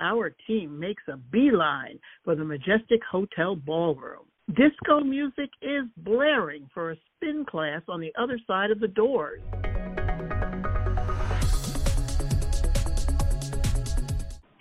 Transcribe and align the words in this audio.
our 0.00 0.34
team 0.46 0.78
makes 0.78 1.02
a 1.08 1.16
beeline 1.16 1.98
for 2.24 2.34
the 2.34 2.44
Majestic 2.44 3.00
Hotel 3.10 3.54
ballroom. 3.54 4.24
Disco 4.56 5.00
music 5.00 5.50
is 5.62 5.84
blaring 5.98 6.68
for 6.74 6.90
a 6.90 6.96
spin 7.16 7.44
class 7.48 7.82
on 7.88 8.00
the 8.00 8.12
other 8.18 8.38
side 8.46 8.70
of 8.70 8.80
the 8.80 8.88
doors. 8.88 9.40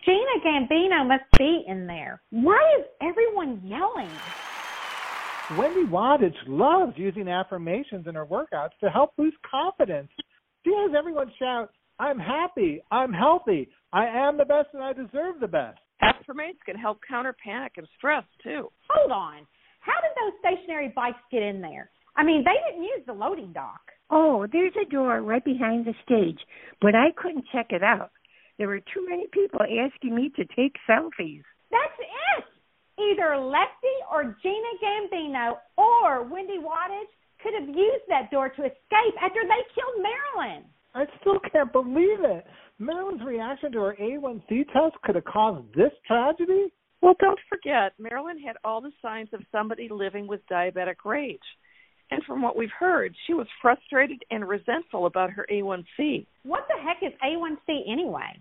Gina 0.06 0.40
Gambino 0.46 1.08
must 1.08 1.24
be 1.38 1.64
in 1.68 1.88
there. 1.88 2.22
Why 2.30 2.62
is 2.80 2.86
everyone 3.02 3.62
yelling? 3.64 4.10
Wendy 5.58 5.90
Wattage 5.90 6.36
loves 6.46 6.94
using 6.96 7.28
affirmations 7.28 8.06
in 8.06 8.14
her 8.14 8.26
workouts 8.26 8.78
to 8.82 8.90
help 8.90 9.16
boost 9.16 9.38
confidence. 9.50 10.10
She 10.64 10.72
has 10.76 10.92
everyone 10.96 11.32
shout, 11.40 11.72
I'm 12.00 12.20
happy, 12.20 12.82
I'm 12.92 13.14
healthy, 13.14 13.70
I 13.92 14.06
am 14.06 14.38
the 14.38 14.46
best, 14.46 14.70
and 14.74 14.84
I 14.84 14.94
deserve 14.94 15.40
the 15.42 15.48
best. 15.48 15.80
Affirmations 16.02 16.60
can 16.66 16.78
help 16.78 17.00
counter 17.08 17.36
panic 17.44 17.74
and 17.78 17.88
stress, 17.98 18.24
too. 18.42 18.72
Hold 18.90 19.12
on. 19.12 19.46
How 19.82 20.00
did 20.02 20.16
those 20.16 20.40
stationary 20.40 20.94
bikes 20.96 21.20
get 21.32 21.44
in 21.44 21.62
there? 21.62 21.90
I 22.16 22.24
mean, 22.24 22.44
they 22.44 22.56
didn't 22.70 22.84
use 22.84 23.04
the 23.06 23.14
loading 23.14 23.52
dock. 23.54 23.82
Oh, 24.10 24.48
there's 24.52 24.74
a 24.82 24.90
door 24.90 25.22
right 25.22 25.44
behind 25.44 25.86
the 25.86 25.94
stage, 26.04 26.40
but 26.82 26.96
I 26.96 27.12
couldn't 27.16 27.46
check 27.52 27.68
it 27.72 27.84
out. 27.84 28.12
There 28.58 28.68
were 28.68 28.80
too 28.80 29.06
many 29.08 29.28
people 29.32 29.60
asking 29.62 30.16
me 30.16 30.32
to 30.36 30.44
take 30.56 30.76
selfies. 30.90 31.44
That's 31.72 32.00
it. 32.00 32.46
Either 33.00 33.38
Lefty 33.38 33.96
or 34.12 34.36
Gina 34.44 34.74
Gambino 34.84 35.58
or 35.78 36.24
Wendy 36.24 36.60
Wattage 36.60 37.12
could 37.42 37.54
have 37.60 37.70
used 37.70 38.04
that 38.10 38.32
door 38.32 38.50
to 38.50 38.62
escape 38.64 39.16
after 39.22 39.40
they 39.44 39.64
killed 39.74 40.04
Marilyn. 40.04 40.66
I 40.94 41.06
still 41.22 41.40
can't 41.52 41.72
believe 41.72 42.24
it. 42.24 42.46
Marilyn's 42.80 43.26
reaction 43.26 43.72
to 43.74 43.80
her 43.80 43.96
A1C 44.00 44.66
test 44.74 44.96
could 45.04 45.16
have 45.16 45.26
caused 45.26 45.74
this 45.74 45.92
tragedy? 46.08 46.72
Well, 47.02 47.16
don't 47.20 47.40
forget, 47.48 47.94
Marilyn 47.98 48.40
had 48.40 48.58
all 48.64 48.82
the 48.82 48.92
signs 49.02 49.30
of 49.34 49.42
somebody 49.52 49.88
living 49.90 50.28
with 50.28 50.42
diabetic 50.52 51.06
rage. 51.06 51.40
And 52.12 52.24
from 52.26 52.42
what 52.42 52.58
we've 52.58 52.70
heard, 52.78 53.16
she 53.28 53.34
was 53.34 53.48
frustrated 53.62 54.24
and 54.32 54.48
resentful 54.48 55.06
about 55.06 55.30
her 55.32 55.46
A1C. 55.52 56.26
What 56.44 56.66
the 56.68 56.82
heck 56.82 56.98
is 57.04 57.18
A1C 57.24 57.92
anyway? 57.92 58.40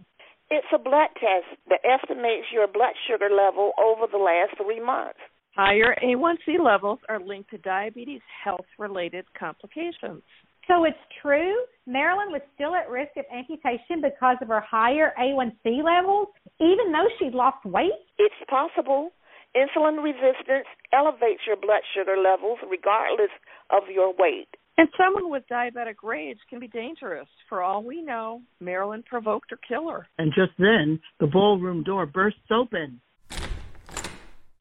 It's 0.51 0.67
a 0.75 0.79
blood 0.79 1.09
test 1.15 1.61
that 1.69 1.85
estimates 1.85 2.47
your 2.53 2.67
blood 2.67 2.95
sugar 3.07 3.29
level 3.31 3.73
over 3.79 4.07
the 4.11 4.19
last 4.19 4.57
three 4.57 4.81
months. 4.81 5.19
Higher 5.55 5.95
A1C 6.03 6.65
levels 6.65 7.01
are 7.09 7.21
linked 7.21 7.51
to 7.51 7.59
diabetes 7.59 8.23
health 8.45 8.67
related 8.79 9.27
complications. 9.39 10.23
So 10.69 10.85
it's 10.85 10.97
true 11.23 11.57
Marilyn 11.89 12.31
was 12.31 12.43
still 12.55 12.77
at 12.77 12.91
risk 12.91 13.17
of 13.17 13.25
amputation 13.33 14.05
because 14.05 14.37
of 14.43 14.49
her 14.49 14.61
higher 14.61 15.15
A1C 15.19 15.83
levels, 15.83 16.29
even 16.61 16.93
though 16.93 17.09
she'd 17.19 17.33
lost 17.33 17.65
weight? 17.65 17.97
It's 18.19 18.35
possible. 18.49 19.13
Insulin 19.57 20.05
resistance 20.05 20.69
elevates 20.93 21.41
your 21.47 21.57
blood 21.57 21.81
sugar 21.97 22.19
levels 22.23 22.59
regardless 22.71 23.33
of 23.71 23.85
your 23.91 24.13
weight. 24.19 24.49
And 24.77 24.89
someone 24.99 25.31
with 25.31 25.45
diabetic 25.51 26.05
rage 26.05 26.39
can 26.51 26.61
be 26.61 26.69
dangerous. 26.69 27.27
For 27.49 27.63
all 27.63 27.83
we 27.83 28.03
know, 28.03 28.43
Marilyn 28.61 29.03
provoked 29.03 29.51
her 29.51 29.59
killer. 29.67 30.07
And 30.19 30.31
just 30.35 30.53
then, 30.59 31.01
the 31.21 31.27
ballroom 31.27 31.83
door 31.83 32.05
bursts 32.05 32.51
open. 32.51 33.01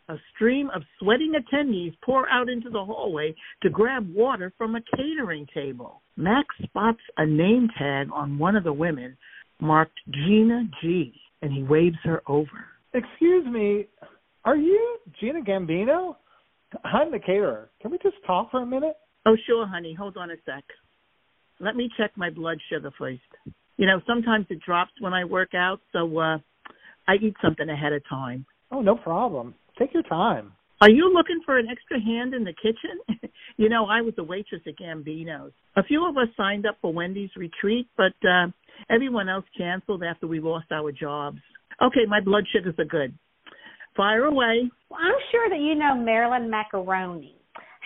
A 0.09 0.15
stream 0.33 0.69
of 0.73 0.83
sweating 0.99 1.33
attendees 1.33 1.93
pour 2.03 2.29
out 2.29 2.47
into 2.47 2.69
the 2.69 2.83
hallway 2.83 3.35
to 3.61 3.69
grab 3.69 4.13
water 4.13 4.53
from 4.57 4.75
a 4.75 4.81
catering 4.95 5.45
table. 5.53 6.01
Max 6.15 6.47
spots 6.63 7.01
a 7.17 7.25
name 7.25 7.69
tag 7.77 8.07
on 8.13 8.39
one 8.39 8.55
of 8.55 8.63
the 8.63 8.71
women 8.71 9.17
marked 9.59 9.99
Gina 10.11 10.63
G, 10.81 11.13
and 11.41 11.51
he 11.51 11.63
waves 11.63 11.97
her 12.03 12.21
over. 12.27 12.65
Excuse 12.93 13.45
me, 13.45 13.87
are 14.45 14.55
you 14.55 14.97
Gina 15.19 15.41
Gambino? 15.41 16.15
I'm 16.85 17.11
the 17.11 17.19
caterer. 17.19 17.69
Can 17.81 17.91
we 17.91 17.97
just 17.97 18.15
talk 18.25 18.51
for 18.51 18.61
a 18.61 18.65
minute? 18.65 18.95
Oh, 19.25 19.35
sure, 19.45 19.67
honey. 19.67 19.93
Hold 19.93 20.15
on 20.15 20.31
a 20.31 20.35
sec. 20.45 20.63
Let 21.59 21.75
me 21.75 21.89
check 21.97 22.11
my 22.15 22.29
blood 22.29 22.59
sugar 22.71 22.91
first. 22.97 23.19
You 23.75 23.87
know, 23.87 23.99
sometimes 24.07 24.45
it 24.49 24.61
drops 24.65 24.91
when 25.01 25.13
I 25.13 25.25
work 25.25 25.53
out, 25.53 25.81
so 25.91 26.17
uh 26.17 26.37
I 27.09 27.15
eat 27.21 27.35
something 27.41 27.69
ahead 27.69 27.93
of 27.93 28.07
time. 28.09 28.45
Oh, 28.71 28.81
no 28.81 28.95
problem. 28.95 29.53
Take 29.79 29.93
your 29.93 30.03
time. 30.03 30.53
Are 30.81 30.89
you 30.89 31.11
looking 31.11 31.41
for 31.45 31.57
an 31.57 31.67
extra 31.69 31.99
hand 31.99 32.33
in 32.33 32.43
the 32.43 32.53
kitchen? 32.53 33.31
you 33.57 33.69
know, 33.69 33.85
I 33.85 34.01
was 34.01 34.13
a 34.17 34.23
waitress 34.23 34.61
at 34.67 34.77
Gambino's. 34.77 35.53
A 35.75 35.83
few 35.83 36.07
of 36.07 36.17
us 36.17 36.27
signed 36.37 36.65
up 36.65 36.77
for 36.81 36.93
Wendy's 36.93 37.31
retreat, 37.35 37.87
but 37.97 38.13
uh 38.27 38.47
everyone 38.89 39.29
else 39.29 39.45
canceled 39.57 40.03
after 40.03 40.27
we 40.27 40.39
lost 40.39 40.71
our 40.71 40.91
jobs. 40.91 41.39
Okay, 41.81 42.05
my 42.07 42.21
blood 42.21 42.43
sugars 42.51 42.75
are 42.77 42.85
good. 42.85 43.17
Fire 43.95 44.25
away. 44.25 44.69
Well, 44.89 44.99
I'm 45.01 45.19
sure 45.31 45.49
that 45.49 45.59
you 45.59 45.73
know 45.73 45.95
Marilyn 45.95 46.49
Macaroni. 46.49 47.35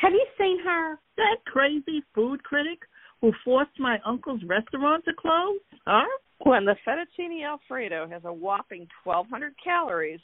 Have 0.02 0.12
you 0.12 0.26
seen 0.38 0.60
her? 0.66 1.00
That 1.18 1.38
crazy 1.46 2.04
food 2.14 2.44
critic 2.44 2.80
who 3.22 3.32
forced 3.46 3.80
my 3.80 4.00
uncle's 4.06 4.42
restaurant 4.46 5.06
to 5.06 5.12
close? 5.18 5.60
Huh? 5.86 6.08
When 6.40 6.66
the 6.66 6.76
fettuccine 6.86 7.46
alfredo 7.46 8.10
has 8.10 8.24
a 8.26 8.34
whopping 8.34 8.88
1,200 9.04 9.54
calories, 9.64 10.20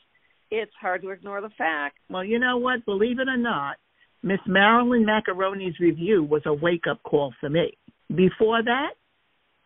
it's 0.52 0.72
hard 0.80 1.02
to 1.02 1.09
ignore 1.09 1.41
the 1.41 1.50
fact. 1.58 1.97
Well, 2.09 2.24
you 2.24 2.40
know 2.40 2.58
what? 2.58 2.85
Believe 2.85 3.19
it 3.19 3.28
or 3.28 3.38
not, 3.38 3.78
Miss 4.24 4.40
Marilyn 4.47 5.06
Macaroni's 5.06 5.80
review 5.80 6.24
was 6.24 6.41
a 6.46 6.53
wake 6.53 6.85
up 6.90 7.02
call 7.03 7.34
for 7.40 7.50
me. 7.50 7.78
Before 8.09 8.63
that, 8.63 8.91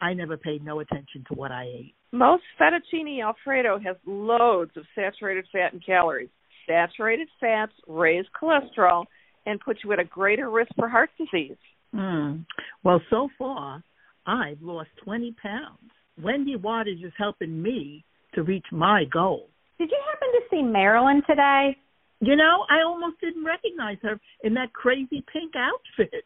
I 0.01 0.13
never 0.13 0.35
paid 0.37 0.65
no 0.65 0.79
attention 0.79 1.23
to 1.27 1.35
what 1.35 1.51
I 1.51 1.65
ate. 1.65 1.95
Most 2.11 2.43
fettuccine 2.59 3.23
alfredo 3.23 3.79
has 3.79 3.95
loads 4.05 4.71
of 4.75 4.83
saturated 4.95 5.45
fat 5.51 5.73
and 5.73 5.85
calories. 5.85 6.29
Saturated 6.67 7.27
fats 7.39 7.71
raise 7.87 8.25
cholesterol 8.39 9.05
and 9.45 9.59
put 9.59 9.77
you 9.83 9.91
at 9.93 9.99
a 9.99 10.03
greater 10.03 10.49
risk 10.49 10.71
for 10.75 10.89
heart 10.89 11.09
disease. 11.17 11.57
Hmm. 11.93 12.37
Well, 12.83 13.01
so 13.09 13.29
far, 13.37 13.83
I've 14.25 14.61
lost 14.61 14.89
20 15.03 15.35
pounds. 15.41 15.91
Wendy 16.21 16.55
Wattage 16.55 17.03
is 17.05 17.13
helping 17.17 17.61
me 17.61 18.03
to 18.33 18.43
reach 18.43 18.65
my 18.71 19.05
goal. 19.11 19.49
Did 19.81 19.89
you 19.89 19.97
happen 20.11 20.27
to 20.33 20.41
see 20.51 20.61
Marilyn 20.61 21.23
today? 21.27 21.75
You 22.19 22.35
know, 22.35 22.67
I 22.69 22.83
almost 22.85 23.19
didn't 23.19 23.43
recognize 23.43 23.97
her 24.03 24.19
in 24.43 24.53
that 24.53 24.71
crazy 24.73 25.25
pink 25.33 25.53
outfit. 25.57 26.23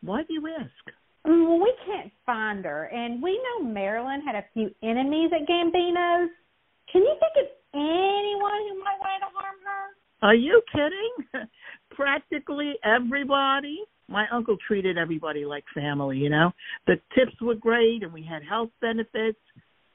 Why 0.00 0.22
do 0.22 0.32
you 0.32 0.48
ask? 0.48 0.96
Mm, 1.26 1.46
Well, 1.46 1.60
we 1.60 1.74
can't 1.84 2.10
find 2.24 2.64
her, 2.64 2.84
and 2.84 3.22
we 3.22 3.38
know 3.60 3.66
Marilyn 3.68 4.22
had 4.22 4.34
a 4.34 4.46
few 4.54 4.70
enemies 4.82 5.30
at 5.34 5.46
Gambino's. 5.46 6.30
Can 6.90 7.02
you 7.02 7.14
think 7.20 7.44
of 7.44 7.52
anyone 7.74 8.60
who 8.70 8.78
might 8.78 8.98
want 8.98 9.20
to 9.20 9.38
harm 9.38 9.56
her? 9.66 10.26
Are 10.26 10.34
you 10.34 10.62
kidding? 10.72 11.46
Practically 11.90 12.76
everybody. 12.82 13.78
My 14.08 14.24
uncle 14.32 14.56
treated 14.66 14.96
everybody 14.96 15.44
like 15.44 15.64
family, 15.74 16.16
you 16.16 16.30
know. 16.30 16.52
The 16.86 16.94
tips 17.14 17.38
were 17.42 17.56
great 17.56 18.02
and 18.02 18.10
we 18.10 18.22
had 18.22 18.42
health 18.42 18.70
benefits 18.80 19.38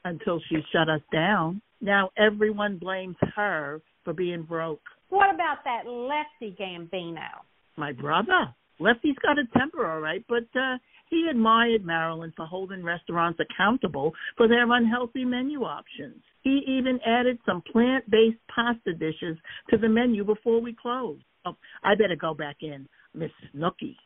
until 0.04 0.40
she 0.48 0.58
shut 0.72 0.88
us 0.88 1.02
down. 1.12 1.60
Now 1.80 2.10
everyone 2.16 2.78
blames 2.78 3.16
her 3.36 3.80
for 4.04 4.12
being 4.12 4.42
broke. 4.42 4.82
What 5.10 5.34
about 5.34 5.58
that 5.64 5.88
Lefty 5.88 6.56
Gambino? 6.60 7.28
My 7.76 7.92
brother. 7.92 8.54
Lefty's 8.80 9.16
got 9.22 9.38
a 9.38 9.58
temper, 9.58 9.90
all 9.90 10.00
right, 10.00 10.24
but 10.28 10.46
uh 10.58 10.78
he 11.10 11.26
admired 11.30 11.84
Marilyn 11.84 12.32
for 12.36 12.46
holding 12.46 12.84
restaurants 12.84 13.40
accountable 13.40 14.12
for 14.36 14.46
their 14.46 14.70
unhealthy 14.70 15.24
menu 15.24 15.62
options. 15.62 16.22
He 16.42 16.62
even 16.66 17.00
added 17.06 17.38
some 17.46 17.62
plant 17.72 18.08
based 18.10 18.38
pasta 18.54 18.92
dishes 18.92 19.36
to 19.70 19.78
the 19.78 19.88
menu 19.88 20.24
before 20.24 20.60
we 20.60 20.74
closed. 20.74 21.22
Oh, 21.46 21.56
I 21.82 21.94
better 21.94 22.16
go 22.16 22.34
back 22.34 22.56
in, 22.60 22.86
Miss 23.14 23.30
Snooki. 23.54 23.96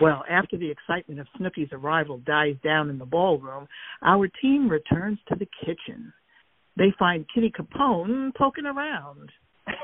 Well, 0.00 0.24
after 0.28 0.56
the 0.58 0.70
excitement 0.70 1.20
of 1.20 1.26
Snooki's 1.38 1.72
arrival 1.72 2.18
dies 2.18 2.56
down 2.62 2.90
in 2.90 2.98
the 2.98 3.06
ballroom, 3.06 3.66
our 4.02 4.28
team 4.42 4.68
returns 4.68 5.18
to 5.28 5.36
the 5.38 5.46
kitchen. 5.64 6.12
They 6.76 6.92
find 6.98 7.24
Kitty 7.34 7.50
Capone 7.58 8.34
poking 8.34 8.66
around. 8.66 9.30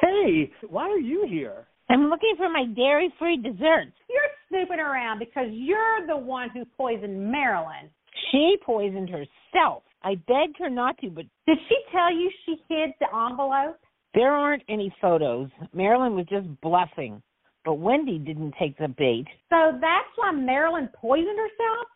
Hey, 0.03 0.51
why 0.69 0.85
are 0.89 0.99
you 0.99 1.27
here? 1.29 1.67
I'm 1.89 2.09
looking 2.11 2.35
for 2.37 2.49
my 2.51 2.65
dairy 2.77 3.13
free 3.19 3.37
desserts. 3.37 3.93
You're 4.09 4.31
snooping 4.49 4.79
around 4.81 5.19
because 5.19 5.49
you're 5.51 6.07
the 6.07 6.17
one 6.17 6.51
who 6.51 6.65
poisoned 6.77 7.31
Marilyn. 7.33 7.89
She 8.31 8.57
poisoned 8.65 9.09
herself. 9.09 9.83
I 10.03 10.17
begged 10.27 10.57
her 10.59 10.69
not 10.69 10.99
to, 10.99 11.11
but 11.11 11.25
Did 11.47 11.59
she 11.69 11.77
tell 11.91 12.13
you 12.13 12.31
she 12.45 12.57
hid 12.69 12.91
the 13.01 13.07
envelope? 13.15 13.79
there 14.15 14.33
aren't 14.33 14.63
any 14.69 14.95
photos. 15.01 15.49
Marilyn 15.73 16.15
was 16.15 16.27
just 16.27 16.47
bluffing. 16.61 17.23
But 17.65 17.75
Wendy 17.75 18.19
didn't 18.19 18.55
take 18.59 18.77
the 18.79 18.89
bait. 18.89 19.27
So 19.49 19.79
that's 19.81 20.09
why 20.17 20.33
Marilyn 20.33 20.89
poisoned 20.95 21.39
herself? 21.39 21.87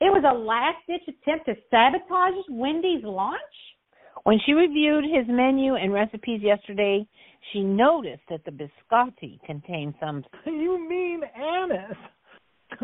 It 0.00 0.12
was 0.12 0.24
a 0.28 0.36
last 0.36 0.78
ditch 0.86 1.02
attempt 1.08 1.46
to 1.46 1.54
sabotage 1.70 2.44
Wendy's 2.50 3.02
launch? 3.02 3.40
When 4.24 4.38
she 4.44 4.52
reviewed 4.52 5.04
his 5.04 5.24
menu 5.28 5.76
and 5.76 5.92
recipes 5.92 6.40
yesterday, 6.42 7.06
she 7.52 7.60
noticed 7.60 8.22
that 8.28 8.44
the 8.44 8.50
biscotti 8.50 9.40
contained 9.44 9.94
some. 10.00 10.24
You 10.46 10.86
mean 10.88 11.20
anise? 11.34 11.96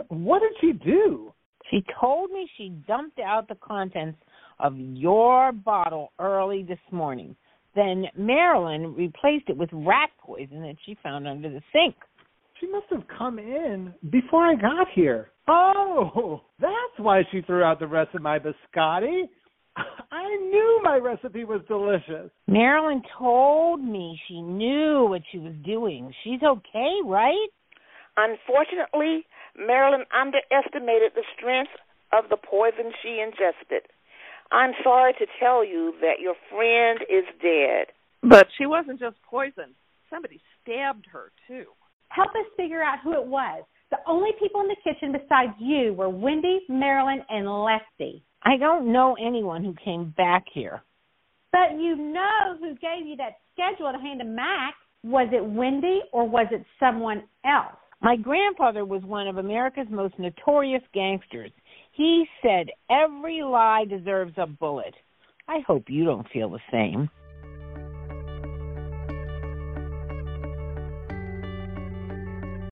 What 0.08 0.40
did 0.40 0.52
she 0.60 0.72
do? 0.72 1.32
She 1.70 1.84
told 2.00 2.30
me 2.30 2.48
she 2.56 2.70
dumped 2.86 3.18
out 3.18 3.48
the 3.48 3.56
contents 3.56 4.18
of 4.60 4.74
your 4.76 5.52
bottle 5.52 6.12
early 6.18 6.62
this 6.62 6.78
morning. 6.90 7.34
Then 7.74 8.06
Marilyn 8.16 8.94
replaced 8.94 9.48
it 9.48 9.56
with 9.56 9.70
rat 9.72 10.10
poison 10.20 10.60
that 10.62 10.76
she 10.84 10.96
found 11.02 11.26
under 11.26 11.48
the 11.48 11.62
sink. 11.72 11.96
She 12.62 12.70
must 12.70 12.86
have 12.90 13.02
come 13.18 13.40
in 13.40 13.92
before 14.10 14.46
I 14.46 14.54
got 14.54 14.86
here. 14.94 15.32
Oh, 15.48 16.42
that's 16.60 16.70
why 16.98 17.22
she 17.32 17.42
threw 17.42 17.64
out 17.64 17.80
the 17.80 17.88
rest 17.88 18.14
of 18.14 18.22
my 18.22 18.38
biscotti. 18.38 19.22
I 19.76 20.36
knew 20.36 20.80
my 20.84 20.98
recipe 20.98 21.42
was 21.42 21.62
delicious. 21.66 22.30
Marilyn 22.46 23.02
told 23.18 23.82
me 23.82 24.16
she 24.28 24.40
knew 24.40 25.06
what 25.08 25.22
she 25.32 25.38
was 25.38 25.54
doing. 25.64 26.12
She's 26.22 26.40
okay, 26.40 26.98
right? 27.04 27.48
Unfortunately, 28.16 29.26
Marilyn 29.58 30.04
underestimated 30.14 31.12
the 31.16 31.24
strength 31.36 31.72
of 32.12 32.30
the 32.30 32.36
poison 32.36 32.92
she 33.02 33.18
ingested. 33.20 33.90
I'm 34.52 34.72
sorry 34.84 35.14
to 35.14 35.26
tell 35.40 35.64
you 35.64 35.94
that 36.00 36.20
your 36.20 36.36
friend 36.48 37.00
is 37.10 37.24
dead. 37.42 37.86
But 38.22 38.46
she 38.56 38.66
wasn't 38.66 39.00
just 39.00 39.16
poisoned. 39.28 39.74
Somebody 40.08 40.40
stabbed 40.62 41.06
her, 41.10 41.32
too. 41.48 41.64
Help 42.14 42.30
us 42.30 42.46
figure 42.56 42.82
out 42.82 42.98
who 43.02 43.12
it 43.12 43.26
was. 43.26 43.64
The 43.90 43.98
only 44.06 44.30
people 44.40 44.60
in 44.60 44.68
the 44.68 44.76
kitchen 44.84 45.12
besides 45.12 45.52
you 45.58 45.94
were 45.94 46.08
Wendy, 46.08 46.60
Marilyn, 46.68 47.22
and 47.28 47.46
Lefty. 47.46 48.22
I 48.42 48.56
don't 48.56 48.92
know 48.92 49.16
anyone 49.20 49.64
who 49.64 49.74
came 49.84 50.12
back 50.16 50.44
here. 50.52 50.82
But 51.52 51.72
you 51.78 51.96
know 51.96 52.56
who 52.58 52.74
gave 52.76 53.06
you 53.06 53.16
that 53.16 53.38
schedule 53.52 53.92
to 53.92 53.98
hand 53.98 54.20
to 54.20 54.26
Max. 54.26 54.76
Was 55.04 55.28
it 55.32 55.44
Wendy 55.44 56.00
or 56.12 56.28
was 56.28 56.46
it 56.50 56.64
someone 56.80 57.24
else? 57.44 57.76
My 58.00 58.16
grandfather 58.16 58.84
was 58.84 59.02
one 59.04 59.28
of 59.28 59.36
America's 59.36 59.86
most 59.90 60.18
notorious 60.18 60.82
gangsters. 60.92 61.50
He 61.92 62.24
said 62.42 62.68
every 62.90 63.42
lie 63.42 63.84
deserves 63.88 64.32
a 64.38 64.46
bullet. 64.46 64.94
I 65.48 65.60
hope 65.66 65.84
you 65.88 66.04
don't 66.04 66.26
feel 66.32 66.50
the 66.50 66.58
same. 66.70 67.10